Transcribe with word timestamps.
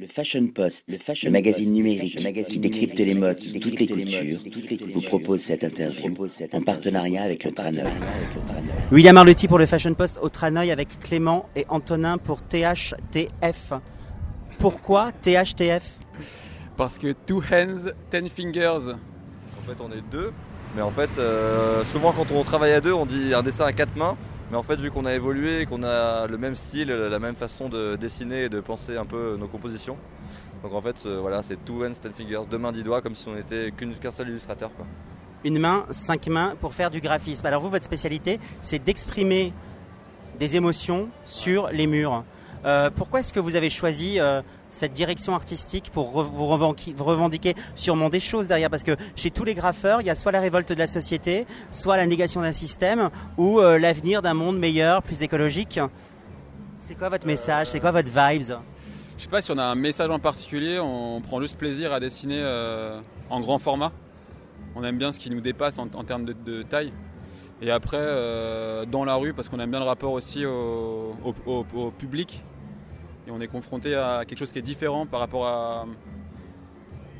Le 0.00 0.06
Fashion 0.06 0.46
Post, 0.46 0.84
le, 0.86 0.96
fashion 0.96 1.28
magazine 1.32 1.72
numérique 1.72 2.20
qui 2.46 2.60
décrypte 2.60 3.00
les 3.00 3.14
modes 3.14 3.36
de 3.36 3.58
toutes 3.58 3.80
les 3.80 3.86
cultures, 3.88 4.38
vous 4.92 5.00
propose 5.00 5.40
cette 5.40 5.64
interview 5.64 6.14
en 6.52 6.62
partenariat 6.62 7.24
avec 7.24 7.42
le 7.42 7.50
Tranoï. 7.50 7.82
William 8.92 9.16
Arlotti 9.16 9.48
pour 9.48 9.58
le 9.58 9.66
Fashion 9.66 9.92
Post 9.94 10.20
au 10.22 10.28
Tranoï 10.28 10.70
avec 10.70 11.00
Clément 11.00 11.48
et 11.56 11.66
Antonin 11.68 12.16
pour 12.16 12.42
THTF. 12.42 13.72
Pourquoi 14.60 15.10
THTF 15.10 15.98
Parce 16.76 16.96
que 16.96 17.12
two 17.26 17.42
hands, 17.50 17.90
ten 18.08 18.28
fingers. 18.28 18.94
En 19.58 19.66
fait, 19.66 19.82
on 19.82 19.90
est 19.90 20.04
deux, 20.12 20.32
mais 20.76 20.82
en 20.82 20.92
fait, 20.92 21.10
euh, 21.18 21.84
souvent 21.84 22.12
quand 22.12 22.30
on 22.30 22.44
travaille 22.44 22.72
à 22.72 22.80
deux, 22.80 22.92
on 22.92 23.04
dit 23.04 23.34
un 23.34 23.42
dessin 23.42 23.64
à 23.64 23.72
quatre 23.72 23.96
mains. 23.96 24.16
Mais 24.50 24.56
en 24.56 24.62
fait, 24.62 24.76
vu 24.76 24.90
qu'on 24.90 25.04
a 25.04 25.14
évolué, 25.14 25.66
qu'on 25.66 25.82
a 25.82 26.26
le 26.26 26.38
même 26.38 26.54
style, 26.54 26.88
la 26.88 27.18
même 27.18 27.36
façon 27.36 27.68
de 27.68 27.96
dessiner 27.96 28.44
et 28.44 28.48
de 28.48 28.60
penser 28.60 28.96
un 28.96 29.04
peu 29.04 29.36
nos 29.38 29.46
compositions, 29.46 29.96
donc 30.62 30.72
en 30.72 30.80
fait, 30.80 30.96
euh, 31.06 31.18
voilà, 31.20 31.42
c'est 31.42 31.62
two 31.64 31.84
hands, 31.84 31.94
ten 32.00 32.12
fingers, 32.12 32.42
deux 32.50 32.58
mains, 32.58 32.72
dix 32.72 32.82
doigts, 32.82 33.00
comme 33.00 33.14
si 33.14 33.28
on 33.28 33.36
était 33.36 33.72
qu'un 33.72 34.10
seul 34.10 34.28
illustrateur. 34.28 34.70
Quoi. 34.74 34.86
Une 35.44 35.58
main, 35.58 35.86
cinq 35.90 36.26
mains 36.26 36.56
pour 36.60 36.74
faire 36.74 36.90
du 36.90 37.00
graphisme. 37.00 37.46
Alors 37.46 37.62
vous, 37.62 37.70
votre 37.70 37.84
spécialité, 37.84 38.40
c'est 38.60 38.82
d'exprimer 38.82 39.52
des 40.38 40.56
émotions 40.56 41.08
sur 41.26 41.68
les 41.68 41.86
murs. 41.86 42.24
Euh, 42.64 42.90
pourquoi 42.94 43.20
est-ce 43.20 43.32
que 43.32 43.40
vous 43.40 43.56
avez 43.56 43.70
choisi 43.70 44.18
euh, 44.18 44.42
cette 44.68 44.92
direction 44.92 45.34
artistique 45.34 45.90
pour 45.92 46.22
vous, 46.22 46.46
revendiquer, 46.46 47.54
sûrement 47.74 48.08
des 48.08 48.20
choses 48.20 48.48
derrière? 48.48 48.70
Parce 48.70 48.82
que 48.82 48.96
chez 49.16 49.30
tous 49.30 49.44
les 49.44 49.54
graffeurs, 49.54 50.00
il 50.00 50.06
y 50.06 50.10
a 50.10 50.14
soit 50.14 50.32
la 50.32 50.40
révolte 50.40 50.72
de 50.72 50.78
la 50.78 50.86
société, 50.86 51.46
soit 51.70 51.96
la 51.96 52.06
négation 52.06 52.40
d'un 52.40 52.52
système, 52.52 53.10
ou 53.36 53.60
euh, 53.60 53.78
l'avenir 53.78 54.22
d'un 54.22 54.34
monde 54.34 54.58
meilleur, 54.58 55.02
plus 55.02 55.22
écologique. 55.22 55.80
C'est 56.78 56.94
quoi 56.94 57.08
votre 57.08 57.26
message? 57.26 57.68
C'est 57.68 57.80
quoi 57.80 57.90
votre 57.90 58.08
vibes? 58.08 58.54
Je 59.16 59.24
sais 59.24 59.30
pas 59.30 59.40
si 59.40 59.50
on 59.50 59.58
a 59.58 59.64
un 59.64 59.74
message 59.74 60.10
en 60.10 60.18
particulier, 60.18 60.78
on 60.78 61.20
prend 61.20 61.40
juste 61.40 61.56
plaisir 61.56 61.92
à 61.92 61.98
dessiner 61.98 62.40
en 63.30 63.40
grand 63.40 63.58
format. 63.58 63.90
On 64.74 64.84
aime 64.84 64.96
bien 64.96 65.10
ce 65.10 65.18
qui 65.18 65.28
nous 65.28 65.40
dépasse 65.40 65.78
en, 65.78 65.88
termes 65.88 66.24
de, 66.24 66.62
taille. 66.62 66.92
Et 67.60 67.70
après, 67.70 68.86
dans 68.86 69.04
la 69.04 69.14
rue, 69.16 69.32
parce 69.34 69.48
qu'on 69.48 69.58
aime 69.58 69.70
bien 69.70 69.80
le 69.80 69.86
rapport 69.86 70.12
aussi 70.12 70.44
au 70.46 71.92
public, 71.98 72.42
et 73.28 73.30
on 73.30 73.40
est 73.40 73.48
confronté 73.48 73.94
à 73.94 74.24
quelque 74.26 74.38
chose 74.38 74.52
qui 74.52 74.58
est 74.58 74.62
différent 74.62 75.04
par 75.04 75.20
rapport 75.20 75.46
à 75.46 75.84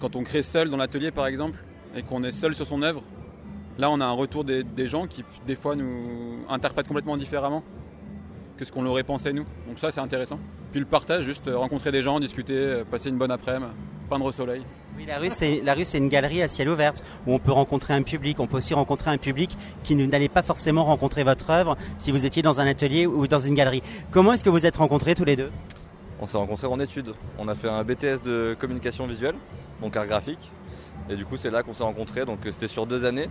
quand 0.01 0.17
on 0.17 0.23
crée 0.23 0.43
seul 0.43 0.71
dans 0.71 0.79
l'atelier 0.79 1.11
par 1.11 1.27
exemple 1.27 1.59
et 1.95 2.03
qu'on 2.03 2.23
est 2.23 2.33
seul 2.33 2.55
sur 2.55 2.67
son 2.67 2.83
œuvre. 2.83 3.03
Là, 3.79 3.91
on 3.91 4.01
a 4.01 4.07
un 4.07 4.13
retour 4.13 4.43
des, 4.43 4.65
gens 4.87 5.07
qui 5.07 5.23
des 5.47 5.55
fois 5.55 5.77
nous 5.77 6.39
interprètent 6.49 6.89
complètement 6.89 7.17
différemment 7.17 7.63
que 8.57 8.65
ce 8.65 8.73
qu'on 8.73 8.83
l'aurait 8.83 9.05
pensé 9.05 9.33
nous. 9.33 9.45
Donc 9.69 9.79
ça, 9.79 9.91
c'est 9.91 10.01
intéressant. 10.01 10.41
Puis 10.73 10.81
le 10.81 10.87
partage, 10.87 11.25
juste 11.25 11.49
rencontrer 11.53 11.93
des 11.93 12.03
gens, 12.03 12.19
discuter, 12.19 12.83
passer 12.91 13.11
une 13.11 13.19
bonne 13.19 13.31
après-midi, 13.31 13.71
peindre 14.09 14.25
au 14.25 14.33
soleil. 14.33 14.63
Oui, 14.99 15.07
la 15.07 15.19
rue, 15.19 15.31
c'est, 15.31 15.61
la 15.61 15.75
rue, 15.75 15.85
c'est 15.85 15.99
une 15.99 16.09
galerie 16.09 16.43
à 16.43 16.49
ciel 16.49 16.69
ouvert 16.69 16.93
où 17.25 17.33
on 17.33 17.39
peut 17.39 17.53
rencontrer 17.53 17.95
un 17.95 18.03
public. 18.03 18.41
On 18.41 18.49
peut 18.49 18.57
aussi 18.57 18.75
rencontrer 18.75 19.13
un 19.13 19.17
public 19.17 19.57
qui 19.85 19.95
n'allait 19.95 20.29
pas 20.29 20.43
forcément 20.43 20.83
rencontrer 20.83 21.23
votre 21.23 21.51
œuvre 21.51 21.77
si 21.99 22.11
vous 22.11 22.27
étiez 22.27 22.43
dans 22.43 22.59
un 22.59 22.67
atelier 22.67 23.07
ou 23.07 23.29
dans 23.29 23.39
une 23.39 23.55
galerie. 23.55 23.85
Comment 24.11 24.33
est-ce 24.33 24.43
que 24.43 24.51
vous 24.51 24.67
êtes 24.67 24.77
rencontrés 24.77 25.15
tous 25.15 25.25
les 25.25 25.37
deux? 25.37 25.53
On 26.21 26.27
s'est 26.27 26.37
rencontrés 26.37 26.67
en 26.67 26.81
études. 26.81 27.15
On 27.39 27.47
a 27.47 27.55
fait 27.55 27.69
un 27.69 27.85
BTS 27.85 28.25
de 28.25 28.57
communication 28.59 29.07
visuelle, 29.07 29.37
donc 29.81 29.97
art 29.97 30.09
graphique. 30.09 30.51
Et 31.09 31.15
du 31.15 31.25
coup, 31.25 31.37
c'est 31.37 31.51
là 31.51 31.63
qu'on 31.63 31.75
s'est 31.75 31.85
rencontrés. 31.85 32.25
Donc, 32.25 32.41
c'était 32.47 32.67
sur 32.67 32.85
deux 32.85 33.05
années. 33.05 33.29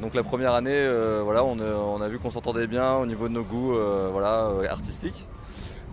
Donc, 0.00 0.14
la 0.14 0.22
première 0.22 0.54
année, 0.54 0.70
euh, 0.70 1.22
voilà, 1.24 1.42
on 1.42 2.00
a, 2.00 2.08
vu 2.08 2.20
qu'on 2.20 2.30
s'entendait 2.30 2.68
bien 2.68 2.94
au 2.98 3.06
niveau 3.06 3.26
de 3.26 3.32
nos 3.32 3.42
goûts 3.42 3.74
euh, 3.74 4.10
voilà, 4.12 4.44
euh, 4.44 4.68
artistiques. 4.70 5.26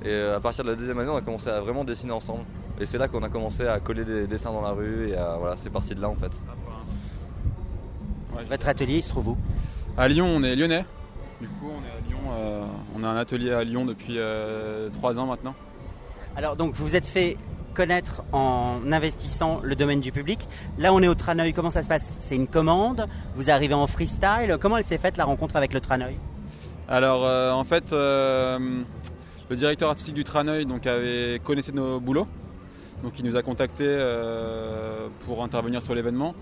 Et 0.04 0.20
à 0.36 0.40
partir 0.40 0.64
de 0.64 0.70
la 0.72 0.76
deuxième 0.76 1.00
année, 1.00 1.10
on 1.10 1.16
a 1.16 1.22
commencé 1.22 1.50
à 1.50 1.60
vraiment 1.60 1.84
dessiner 1.84 2.12
ensemble. 2.12 2.44
Et 2.80 2.86
c'est 2.86 2.98
là 2.98 3.08
qu'on 3.08 3.24
a 3.24 3.30
commencé 3.30 3.68
à 3.68 3.80
coller 3.80 4.04
des 4.04 4.28
dessins 4.28 4.52
dans 4.52 4.62
la 4.62 4.72
rue. 4.72 5.10
Et 5.10 5.16
voilà, 5.40 5.56
c'est 5.58 5.70
parti 5.70 5.96
de 5.96 6.02
là 6.02 6.10
en 6.10 6.16
fait. 6.16 6.32
Votre 8.50 8.68
atelier, 8.68 8.98
il 8.98 9.04
se 9.04 9.10
trouve 9.10 9.30
où? 9.30 9.38
À 9.98 10.08
Lyon, 10.08 10.26
on 10.28 10.44
est 10.44 10.56
lyonnais. 10.56 10.86
Du 11.40 11.48
coup, 11.48 11.70
on 11.70 11.80
est 11.86 11.92
à 11.92 12.10
Lyon. 12.10 12.20
on 12.96 13.04
a 13.04 13.08
un 13.08 13.18
atelier 13.18 13.52
à 13.52 13.64
Lyon 13.64 13.86
depuis 13.86 14.18
trois 14.94 15.18
ans 15.20 15.26
maintenant. 15.26 15.56
Alors 16.36 16.56
donc 16.56 16.74
vous 16.74 16.84
vous 16.84 16.96
êtes 16.96 17.08
fait 17.08 17.38
connaître 17.74 18.24
en 18.32 18.80
investissant 18.92 19.60
le 19.62 19.76
domaine 19.76 20.00
du 20.00 20.12
public. 20.12 20.48
Là, 20.80 20.94
on 20.94 21.02
est 21.02 21.08
au 21.08 21.16
Traneuil. 21.16 21.54
Comment 21.54 21.70
ça 21.70 21.84
se 21.84 21.90
passe? 21.90 22.18
C'est 22.22 22.36
une 22.36 22.48
commande? 22.48 23.08
Vous 23.36 23.50
arrivez 23.50 23.74
en 23.74 23.86
freestyle? 23.86 24.58
Comment 24.60 24.78
elle 24.78 24.86
s'est 24.86 24.98
faite 24.98 25.18
la 25.18 25.26
rencontre 25.26 25.58
avec 25.58 25.74
le 25.74 25.82
Traneuil? 25.82 26.16
Alors, 26.88 27.26
euh, 27.26 27.52
en 27.52 27.64
fait, 27.64 27.92
euh, 27.92 28.84
le 29.50 29.56
directeur 29.56 29.90
artistique 29.90 30.16
du 30.16 30.24
Traneuil 30.24 30.66
donc, 30.66 30.88
avait 30.88 31.40
connaissé 31.44 31.72
nos 31.72 32.00
boulots. 32.00 32.28
Donc, 33.04 33.20
il 33.20 33.26
nous 33.26 33.36
a 33.36 33.44
contactés 33.44 33.86
euh, 33.88 35.08
pour 35.26 35.44
intervenir 35.44 35.82
sur 35.82 35.94
l'événement. 35.94 36.34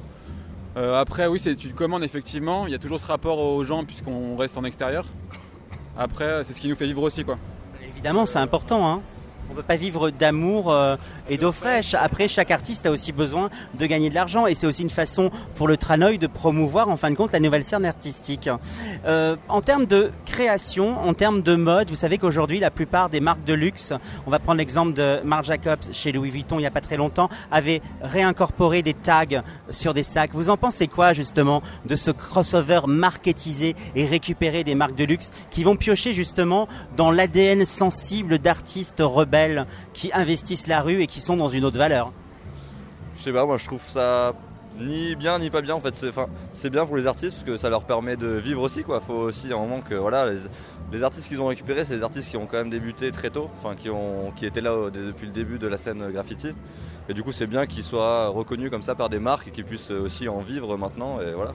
après, 0.75 1.28
oui, 1.28 1.40
c'est 1.40 1.63
une 1.63 1.74
commande, 1.74 2.03
effectivement. 2.03 2.66
Il 2.66 2.72
y 2.72 2.75
a 2.75 2.80
toujours 2.80 3.00
ce 3.00 3.06
rapport 3.08 3.40
aux 3.40 3.63
gens 3.63 3.84
puisqu'on 3.84 4.36
reste 4.36 4.58
en 4.58 4.63
extérieur. 4.63 5.06
Après, 5.97 6.44
c'est 6.44 6.53
ce 6.53 6.62
qui 6.62 6.68
nous 6.68 6.75
fait 6.75 6.86
vivre 6.88 7.03
aussi. 7.03 7.24
quoi. 7.24 7.38
Évidemment, 7.88 8.25
c'est 8.25 8.40
important. 8.40 8.88
Hein 8.88 9.02
on 9.50 9.56
peut 9.56 9.64
pas 9.64 9.76
vivre 9.76 10.09
d'amour 10.09 10.72
euh, 10.72 10.96
et 11.30 11.38
d'eau 11.38 11.52
fraîche. 11.52 11.94
Après, 11.94 12.28
chaque 12.28 12.52
artiste 12.52 12.86
a 12.86 12.92
aussi 12.92 13.12
besoin 13.12 13.50
de 13.78 13.86
gagner 13.86 14.09
de 14.09 14.16
l'argent 14.16 14.48
et 14.48 14.56
c'est 14.56 14.68
aussi 14.68 14.81
une 14.81 14.90
façon 14.90 15.31
pour 15.56 15.68
le 15.68 15.78
Tranoï 15.78 16.18
de 16.18 16.28
promouvoir 16.28 16.90
en 16.90 16.96
fin 16.96 17.12
de 17.12 17.16
compte 17.16 17.31
la 17.31 17.40
nouvelle 17.40 17.66
scène 17.66 17.86
artistique. 17.86 18.50
Euh, 19.06 19.36
en 19.50 19.62
termes 19.62 19.86
de 19.86 20.12
création, 20.26 21.00
en 21.00 21.14
termes 21.14 21.42
de 21.42 21.56
mode, 21.56 21.90
vous 21.90 21.96
savez 21.96 22.18
qu'aujourd'hui 22.18 22.59
la 22.59 22.72
plupart 22.72 23.09
des 23.09 23.20
marques 23.20 23.44
de 23.44 23.54
luxe, 23.54 23.94
on 24.26 24.31
va 24.31 24.40
prendre 24.40 24.58
l'exemple 24.58 24.94
de 24.94 25.20
Marc 25.24 25.46
Jacobs 25.46 25.92
chez 25.92 26.12
Louis 26.12 26.30
Vuitton 26.30 26.58
il 26.58 26.62
n'y 26.62 26.68
a 26.68 26.72
pas 26.72 26.81
très 26.81 26.98
longtemps, 26.98 27.30
avaient 27.52 27.81
réincorporé 28.02 28.81
des 28.81 28.94
tags 28.94 29.44
sur 29.70 29.94
des 29.94 30.04
sacs. 30.04 30.31
Vous 30.34 30.50
en 30.50 30.58
pensez 30.58 30.88
quoi 30.88 31.14
justement 31.14 31.62
de 31.86 31.96
ce 31.96 32.12
crossover 32.12 32.81
marketisé 32.88 33.75
et 33.96 34.06
récupérer 34.06 34.64
des 34.64 34.75
marques 34.75 34.96
de 34.96 35.04
luxe 35.04 35.31
qui 35.52 35.64
vont 35.64 35.75
piocher 35.75 36.14
justement 36.14 36.68
dans 36.96 37.12
l'ADN 37.12 37.66
sensible 37.66 38.40
d'artistes 38.40 39.02
rebelles 39.02 39.32
qui 39.94 40.11
investissent 40.13 40.67
la 40.67 40.81
rue 40.81 41.01
et 41.01 41.07
qui 41.07 41.21
sont 41.21 41.38
dans 41.38 41.49
une 41.49 41.66
autre 41.66 41.77
valeur 41.77 42.11
Je 43.17 43.23
sais 43.23 43.31
pas, 43.31 43.45
moi 43.45 43.57
je 43.57 43.66
trouve 43.66 43.81
ça 43.81 44.33
ni 44.79 45.16
bien 45.16 45.39
ni 45.39 45.49
pas 45.49 45.61
bien 45.61 45.75
en 45.75 45.81
fait. 45.81 45.94
C'est 46.51 46.69
bien 46.69 46.85
pour 46.85 46.97
les 46.97 47.07
artistes 47.07 47.33
parce 47.33 47.44
que 47.44 47.57
ça 47.57 47.69
leur 47.69 47.83
permet 47.83 48.16
de 48.16 48.27
vivre 48.27 48.61
aussi 48.61 48.83
quoi. 48.83 48.99
Faut 48.99 49.13
aussi 49.13 49.51
un 49.51 49.57
moment 49.57 49.81
que 49.81 49.95
voilà 49.95 50.29
les, 50.91 51.03
artistes 51.03 51.27
qu'ils 51.27 51.41
ont 51.41 51.47
récupérés, 51.47 51.85
c'est 51.85 51.97
des 51.97 52.03
artistes 52.03 52.29
qui 52.29 52.38
ont 52.38 52.45
quand 52.45 52.57
même 52.57 52.69
débuté 52.69 53.11
très 53.11 53.29
tôt, 53.29 53.49
enfin 53.57 53.75
qui 53.75 53.89
qui 54.35 54.45
étaient 54.45 54.61
là 54.61 54.89
depuis 54.91 55.25
le 55.25 55.33
début 55.33 55.57
de 55.57 55.67
la 55.67 55.77
scène 55.77 56.11
graffiti. 56.11 56.50
Et 57.09 57.13
du 57.13 57.23
coup 57.23 57.31
c'est 57.31 57.47
bien 57.47 57.65
qu'ils 57.65 57.83
soient 57.83 58.27
reconnus 58.27 58.69
comme 58.69 58.83
ça 58.83 58.95
par 58.95 59.09
des 59.09 59.19
marques 59.19 59.47
et 59.47 59.51
qu'ils 59.51 59.65
puissent 59.65 59.91
aussi 59.91 60.27
en 60.27 60.41
vivre 60.41 60.77
maintenant. 60.77 61.19
Et 61.21 61.33
voilà. 61.33 61.53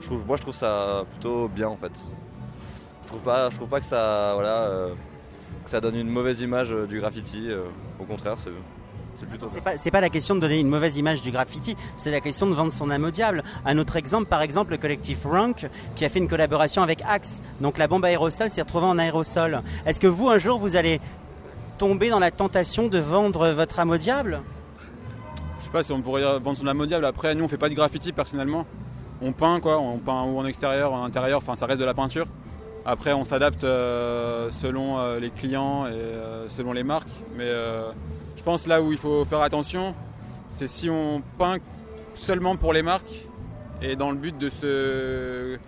Je 0.00 0.06
trouve, 0.06 0.26
moi 0.26 0.36
je 0.36 0.42
trouve 0.42 0.54
ça 0.54 1.04
plutôt 1.10 1.48
bien 1.48 1.68
en 1.68 1.76
fait. 1.76 1.92
Je 3.02 3.08
trouve 3.08 3.20
pas, 3.20 3.50
je 3.50 3.56
trouve 3.56 3.68
pas 3.68 3.80
que 3.80 3.86
ça 3.86 4.32
voilà. 4.34 4.58
Euh, 4.62 4.94
que 5.64 5.70
ça 5.70 5.80
donne 5.80 5.96
une 5.96 6.08
mauvaise 6.08 6.40
image 6.40 6.72
euh, 6.72 6.86
du 6.86 7.00
graffiti. 7.00 7.50
Euh, 7.50 7.64
au 8.00 8.04
contraire, 8.04 8.36
c'est 8.38 8.50
c'est 9.46 9.60
pas, 9.60 9.76
pas, 9.76 10.00
la 10.00 10.08
question 10.08 10.34
de 10.34 10.40
donner 10.40 10.58
une 10.58 10.68
mauvaise 10.68 10.96
image 10.96 11.22
du 11.22 11.30
graffiti, 11.30 11.76
c'est 11.96 12.10
la 12.10 12.20
question 12.20 12.46
de 12.46 12.54
vendre 12.54 12.72
son 12.72 12.90
âme 12.90 13.04
au 13.04 13.10
diable. 13.10 13.44
Un 13.64 13.78
autre 13.78 13.94
exemple, 13.94 14.26
par 14.26 14.42
exemple, 14.42 14.72
le 14.72 14.78
collectif 14.78 15.24
Rank 15.24 15.68
qui 15.94 16.04
a 16.04 16.08
fait 16.08 16.18
une 16.18 16.26
collaboration 16.26 16.82
avec 16.82 17.02
Axe. 17.06 17.40
Donc 17.60 17.78
la 17.78 17.86
bombe 17.86 18.04
aérosol 18.04 18.50
s'est 18.50 18.62
retrouvée 18.62 18.86
en 18.86 18.98
aérosol. 18.98 19.62
Est-ce 19.86 20.00
que 20.00 20.08
vous, 20.08 20.28
un 20.28 20.38
jour, 20.38 20.58
vous 20.58 20.74
allez 20.74 21.00
tomber 21.78 22.10
dans 22.10 22.18
la 22.18 22.32
tentation 22.32 22.88
de 22.88 22.98
vendre 22.98 23.50
votre 23.50 23.78
âme 23.78 23.90
au 23.90 23.96
diable? 23.96 24.40
Je 25.60 25.64
sais 25.64 25.70
pas 25.70 25.84
si 25.84 25.92
on 25.92 26.02
pourrait 26.02 26.22
vendre 26.40 26.56
son 26.56 26.66
âme 26.66 26.80
au 26.80 26.86
diable. 26.86 27.04
Après, 27.04 27.34
nous, 27.36 27.44
on 27.44 27.48
fait 27.48 27.58
pas 27.58 27.68
de 27.68 27.74
graffiti 27.74 28.12
personnellement. 28.12 28.66
On 29.20 29.32
peint, 29.32 29.60
quoi. 29.60 29.78
On 29.78 29.98
peint 29.98 30.24
ou 30.24 30.38
en 30.38 30.46
extérieur, 30.46 30.90
ou 30.90 30.94
en 30.96 31.04
intérieur. 31.04 31.38
Enfin, 31.38 31.54
ça 31.54 31.66
reste 31.66 31.78
de 31.78 31.84
la 31.84 31.94
peinture. 31.94 32.26
Après, 32.84 33.12
on 33.12 33.24
s'adapte 33.24 33.62
euh, 33.62 34.50
selon 34.60 34.98
euh, 34.98 35.20
les 35.20 35.30
clients 35.30 35.86
et 35.86 35.90
euh, 35.92 36.48
selon 36.48 36.72
les 36.72 36.82
marques. 36.82 37.08
Mais 37.36 37.48
je 38.36 38.42
pense 38.42 38.66
là 38.66 38.82
où 38.82 38.92
il 38.92 38.98
faut 38.98 39.24
faire 39.24 39.40
attention, 39.40 39.94
c'est 40.48 40.66
si 40.66 40.90
on 40.90 41.22
peint 41.38 41.58
seulement 42.14 42.56
pour 42.56 42.72
les 42.72 42.82
marques 42.82 43.28
et 43.80 43.96
dans 43.96 44.10
le 44.10 44.16
but 44.16 44.36
de 44.36 44.48
se 44.48 45.58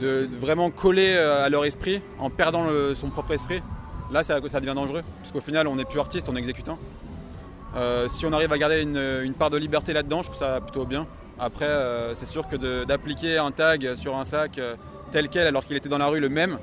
de, 0.00 0.28
vraiment 0.38 0.70
coller 0.70 1.16
à 1.16 1.48
leur 1.48 1.64
esprit 1.64 2.02
en 2.18 2.28
perdant 2.28 2.66
son 2.94 3.08
propre 3.08 3.32
esprit. 3.32 3.62
Là, 4.12 4.22
ça, 4.22 4.40
devient 4.40 4.74
dangereux, 4.74 5.02
parce 5.20 5.32
qu'au 5.32 5.40
final, 5.40 5.66
on 5.68 5.76
n'est 5.76 5.84
plus 5.84 6.00
artiste, 6.00 6.28
on 6.30 6.36
est 6.36 6.38
exécutant. 6.38 6.78
si 8.08 8.26
on 8.26 8.32
arrive 8.32 8.52
à 8.52 8.58
garder 8.58 8.82
une 8.82 9.34
part 9.34 9.50
de 9.50 9.56
liberté 9.56 9.92
là-dedans, 9.92 10.22
je 10.22 10.28
trouve 10.28 10.38
ça 10.38 10.60
plutôt 10.60 10.84
bien. 10.84 11.06
Après, 11.38 11.68
c'est 12.14 12.26
sûr 12.26 12.46
que 12.46 12.84
d'appliquer 12.84 13.38
un 13.38 13.50
tag 13.50 13.94
sur 13.94 14.16
un 14.16 14.24
sac 14.24 14.60
tel 15.10 15.28
quel 15.28 15.46
alors 15.46 15.64
qu'il 15.64 15.76
était 15.76 15.88
dans 15.88 15.98
la 15.98 16.06
rue 16.06 16.20
le 16.20 16.28
même, 16.28 16.58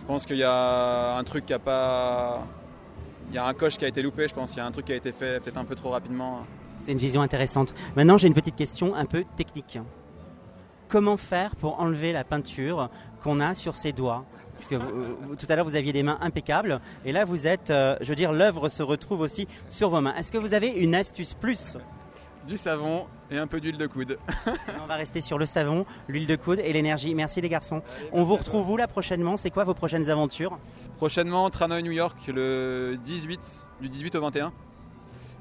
je 0.00 0.06
pense 0.06 0.26
qu'il 0.26 0.36
y 0.36 0.44
a 0.44 1.16
un 1.16 1.24
truc 1.24 1.46
qui 1.46 1.52
a 1.52 1.58
pas. 1.58 2.46
Il 3.28 3.34
y 3.34 3.38
a 3.38 3.46
un 3.46 3.54
coche 3.54 3.76
qui 3.76 3.84
a 3.84 3.88
été 3.88 4.00
loupé, 4.00 4.26
je 4.26 4.34
pense. 4.34 4.54
Il 4.54 4.58
y 4.58 4.60
a 4.60 4.66
un 4.66 4.70
truc 4.72 4.86
qui 4.86 4.92
a 4.92 4.96
été 4.96 5.12
fait 5.12 5.40
peut-être 5.40 5.58
un 5.58 5.64
peu 5.64 5.74
trop 5.74 5.90
rapidement. 5.90 6.46
C'est 6.78 6.92
une 6.92 6.98
vision 6.98 7.20
intéressante. 7.20 7.74
Maintenant, 7.96 8.16
j'ai 8.16 8.26
une 8.28 8.34
petite 8.34 8.56
question 8.56 8.94
un 8.94 9.04
peu 9.04 9.24
technique. 9.36 9.78
comment 10.88 11.18
faire 11.18 11.54
pour 11.56 11.80
enlever 11.80 12.12
la 12.12 12.24
peinture 12.24 12.88
qu'on 13.22 13.40
a 13.40 13.54
sur 13.54 13.76
ses 13.76 13.92
doigts? 13.92 14.24
Parce 14.54 14.68
que 14.68 14.76
tout 15.36 15.46
à 15.48 15.54
l'heure 15.54 15.66
vous 15.66 15.76
aviez 15.76 15.92
des 15.92 16.02
mains 16.02 16.18
impeccables 16.20 16.80
et 17.04 17.12
là 17.12 17.24
vous 17.24 17.46
êtes, 17.46 17.70
euh, 17.70 17.96
je 18.00 18.08
veux 18.08 18.16
dire, 18.16 18.32
l'œuvre 18.32 18.68
se 18.68 18.82
retrouve 18.82 19.20
aussi 19.20 19.46
sur 19.68 19.90
vos 19.90 20.00
mains. 20.00 20.14
Est-ce 20.14 20.32
que 20.32 20.38
vous 20.38 20.54
avez 20.54 20.68
une 20.68 20.94
astuce 20.94 21.34
plus? 21.34 21.76
Du 22.46 22.56
savon 22.56 23.06
et 23.30 23.36
un 23.36 23.46
peu 23.46 23.60
d'huile 23.60 23.76
de 23.76 23.86
coude. 23.86 24.18
On 24.82 24.86
va 24.86 24.94
rester 24.94 25.20
sur 25.20 25.38
le 25.38 25.46
savon, 25.46 25.84
l'huile 26.08 26.26
de 26.26 26.36
coude 26.36 26.60
et 26.60 26.72
l'énergie. 26.72 27.14
Merci 27.14 27.40
les 27.40 27.48
garçons. 27.48 27.82
On 28.12 28.22
vous 28.22 28.36
retrouve 28.36 28.70
où 28.70 28.76
là 28.76 28.88
prochainement 28.88 29.36
C'est 29.36 29.50
quoi 29.50 29.64
vos 29.64 29.74
prochaines 29.74 30.08
aventures? 30.08 30.58
Prochainement, 30.96 31.50
Tranoï 31.50 31.82
New 31.82 31.92
York 31.92 32.16
le 32.28 32.98
18, 33.04 33.66
du 33.80 33.88
18 33.88 34.14
au 34.14 34.20
21. 34.22 34.52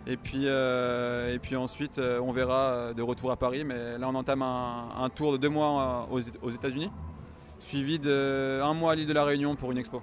Et 0.06 0.18
puis, 0.18 0.44
euh, 0.46 1.34
et 1.34 1.40
puis 1.40 1.56
ensuite, 1.56 2.00
euh, 2.00 2.20
on 2.22 2.32
verra 2.32 2.94
de 2.94 3.02
retour 3.02 3.32
à 3.32 3.38
Paris. 3.38 3.64
Mais 3.64 3.98
là, 3.98 4.08
on 4.10 4.16
entame 4.16 4.42
un, 4.42 5.10
tour 5.14 5.34
de 5.34 5.38
deux 5.38 5.50
mois 5.50 6.08
aux 6.12 6.50
États-Unis 6.52 6.90
suivi 7.60 8.00
d'un 8.00 8.74
mois 8.74 8.94
à 8.94 8.96
l'île 8.96 9.08
de 9.08 9.14
la 9.14 9.26
Réunion 9.26 9.56
pour 9.56 9.72
une 9.72 9.78
expo. 9.78 10.02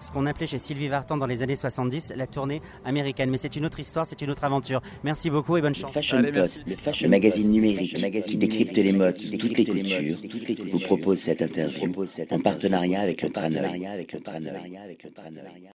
Ce 0.00 0.10
qu'on 0.10 0.26
appelait 0.26 0.46
chez 0.46 0.58
Sylvie 0.58 0.88
Vartan 0.88 1.16
dans 1.18 1.26
les 1.26 1.42
années 1.42 1.56
70 1.56 2.14
la 2.16 2.26
tournée 2.26 2.62
américaine. 2.84 3.30
Mais 3.30 3.36
c'est 3.36 3.54
une 3.56 3.66
autre 3.66 3.80
histoire, 3.80 4.06
c'est 4.06 4.22
une 4.22 4.30
autre 4.30 4.44
aventure. 4.44 4.80
Merci 5.04 5.28
beaucoup 5.30 5.56
et 5.56 5.60
bonne 5.60 5.74
chance. 5.74 5.90
Le 5.90 6.02
Fashion 6.02 6.22
Post, 6.32 6.64
le, 7.02 7.08
magazine 7.08 7.50
numérique 7.50 7.96
qui 8.26 8.36
décrypte 8.36 8.76
les 8.76 8.92
modes, 8.92 9.16
toutes 9.38 9.58
les 9.58 9.64
cultures, 9.64 10.16
vous 10.70 10.78
propose 10.78 11.18
cette 11.18 11.42
interview 11.42 11.92
en 12.30 12.38
partenariat 12.40 13.00
avec 13.00 13.22
le 13.22 13.30
Traneur. 13.30 13.70